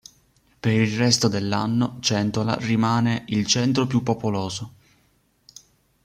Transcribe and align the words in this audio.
Per 0.59 0.71
il 0.73 0.97
resto 0.97 1.27
dell'anno 1.27 1.97
Centola 1.99 2.55
rimane 2.55 3.23
il 3.27 3.45
centro 3.45 3.85
più 3.85 4.01
popoloso. 4.01 4.73